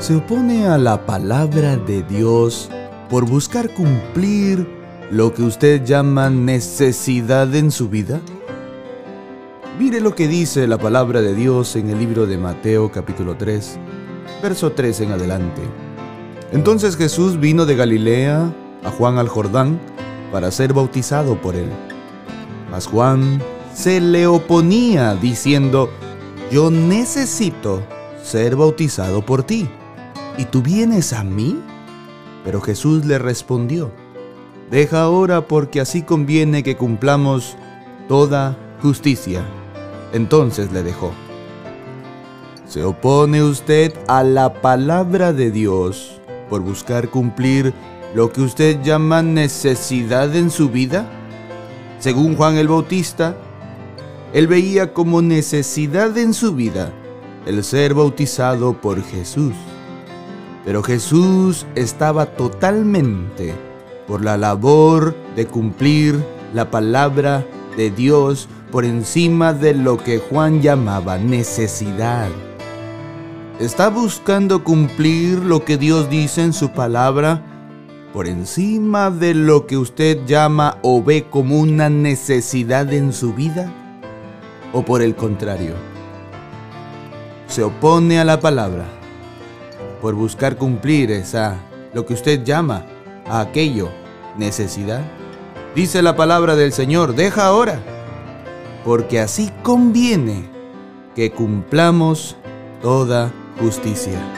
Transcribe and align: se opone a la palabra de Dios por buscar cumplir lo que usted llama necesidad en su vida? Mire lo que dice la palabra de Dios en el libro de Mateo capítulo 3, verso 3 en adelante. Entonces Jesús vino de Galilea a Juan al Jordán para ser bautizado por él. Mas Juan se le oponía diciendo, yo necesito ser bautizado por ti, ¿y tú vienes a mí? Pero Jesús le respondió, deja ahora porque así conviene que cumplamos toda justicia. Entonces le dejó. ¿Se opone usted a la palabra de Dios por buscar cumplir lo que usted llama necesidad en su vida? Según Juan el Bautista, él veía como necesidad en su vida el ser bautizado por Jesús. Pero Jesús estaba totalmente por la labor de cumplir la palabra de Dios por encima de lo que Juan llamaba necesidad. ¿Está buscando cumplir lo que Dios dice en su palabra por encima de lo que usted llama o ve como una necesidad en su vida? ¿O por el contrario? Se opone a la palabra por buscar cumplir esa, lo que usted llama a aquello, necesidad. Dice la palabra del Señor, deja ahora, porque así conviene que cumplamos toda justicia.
se 0.00 0.14
opone 0.14 0.66
a 0.66 0.78
la 0.78 1.06
palabra 1.06 1.76
de 1.76 2.04
Dios 2.04 2.70
por 3.10 3.26
buscar 3.26 3.74
cumplir 3.74 4.66
lo 5.10 5.34
que 5.34 5.42
usted 5.42 5.84
llama 5.84 6.30
necesidad 6.30 7.52
en 7.54 7.72
su 7.72 7.88
vida? 7.88 8.20
Mire 9.78 10.00
lo 10.00 10.14
que 10.14 10.28
dice 10.28 10.68
la 10.68 10.78
palabra 10.78 11.20
de 11.20 11.34
Dios 11.34 11.74
en 11.74 11.90
el 11.90 11.98
libro 11.98 12.26
de 12.26 12.38
Mateo 12.38 12.92
capítulo 12.92 13.36
3, 13.36 13.78
verso 14.40 14.70
3 14.70 15.00
en 15.00 15.12
adelante. 15.12 15.62
Entonces 16.52 16.96
Jesús 16.96 17.40
vino 17.40 17.66
de 17.66 17.74
Galilea 17.74 18.52
a 18.84 18.90
Juan 18.90 19.18
al 19.18 19.28
Jordán 19.28 19.80
para 20.30 20.52
ser 20.52 20.74
bautizado 20.74 21.40
por 21.40 21.56
él. 21.56 21.70
Mas 22.70 22.86
Juan 22.86 23.42
se 23.74 24.00
le 24.00 24.28
oponía 24.28 25.16
diciendo, 25.16 25.90
yo 26.52 26.70
necesito 26.70 27.82
ser 28.22 28.54
bautizado 28.54 29.24
por 29.24 29.42
ti, 29.42 29.68
¿y 30.38 30.46
tú 30.46 30.62
vienes 30.62 31.12
a 31.12 31.24
mí? 31.24 31.60
Pero 32.44 32.62
Jesús 32.62 33.04
le 33.04 33.18
respondió, 33.18 33.90
deja 34.70 35.02
ahora 35.02 35.46
porque 35.46 35.80
así 35.80 36.02
conviene 36.02 36.62
que 36.62 36.76
cumplamos 36.76 37.56
toda 38.08 38.56
justicia. 38.80 39.44
Entonces 40.12 40.72
le 40.72 40.82
dejó. 40.82 41.12
¿Se 42.66 42.84
opone 42.84 43.42
usted 43.42 43.92
a 44.06 44.22
la 44.22 44.54
palabra 44.60 45.32
de 45.32 45.50
Dios 45.50 46.20
por 46.48 46.62
buscar 46.62 47.08
cumplir 47.08 47.74
lo 48.14 48.32
que 48.32 48.40
usted 48.40 48.80
llama 48.82 49.22
necesidad 49.22 50.34
en 50.34 50.50
su 50.50 50.70
vida? 50.70 51.06
Según 51.98 52.36
Juan 52.36 52.56
el 52.56 52.68
Bautista, 52.68 53.36
él 54.32 54.46
veía 54.46 54.92
como 54.92 55.20
necesidad 55.20 56.16
en 56.16 56.32
su 56.32 56.54
vida 56.54 56.92
el 57.46 57.64
ser 57.64 57.94
bautizado 57.94 58.80
por 58.80 59.02
Jesús. 59.02 59.54
Pero 60.64 60.82
Jesús 60.82 61.66
estaba 61.74 62.26
totalmente 62.26 63.54
por 64.06 64.24
la 64.24 64.36
labor 64.36 65.14
de 65.36 65.46
cumplir 65.46 66.18
la 66.54 66.70
palabra 66.70 67.46
de 67.76 67.90
Dios 67.90 68.48
por 68.72 68.84
encima 68.84 69.52
de 69.52 69.74
lo 69.74 69.98
que 69.98 70.18
Juan 70.18 70.60
llamaba 70.60 71.18
necesidad. 71.18 72.28
¿Está 73.60 73.88
buscando 73.88 74.64
cumplir 74.64 75.38
lo 75.40 75.64
que 75.64 75.76
Dios 75.76 76.08
dice 76.08 76.42
en 76.42 76.52
su 76.52 76.70
palabra 76.70 77.42
por 78.12 78.26
encima 78.26 79.10
de 79.10 79.34
lo 79.34 79.66
que 79.66 79.76
usted 79.76 80.24
llama 80.26 80.78
o 80.82 81.02
ve 81.02 81.26
como 81.28 81.58
una 81.58 81.90
necesidad 81.90 82.92
en 82.92 83.12
su 83.12 83.34
vida? 83.34 83.72
¿O 84.72 84.82
por 84.82 85.02
el 85.02 85.14
contrario? 85.14 85.74
Se 87.46 87.62
opone 87.62 88.20
a 88.20 88.24
la 88.24 88.40
palabra 88.40 88.97
por 90.00 90.14
buscar 90.14 90.56
cumplir 90.56 91.10
esa, 91.10 91.56
lo 91.92 92.06
que 92.06 92.14
usted 92.14 92.44
llama 92.44 92.84
a 93.26 93.40
aquello, 93.40 93.90
necesidad. 94.36 95.02
Dice 95.74 96.02
la 96.02 96.16
palabra 96.16 96.56
del 96.56 96.72
Señor, 96.72 97.14
deja 97.14 97.46
ahora, 97.46 97.80
porque 98.84 99.20
así 99.20 99.50
conviene 99.62 100.48
que 101.14 101.30
cumplamos 101.30 102.36
toda 102.80 103.32
justicia. 103.60 104.37